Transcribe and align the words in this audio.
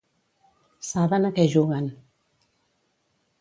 Saben 0.87 1.27
a 1.29 1.31
què 1.35 1.45
juguen. 1.57 1.91